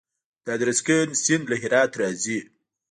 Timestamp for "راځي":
2.01-2.39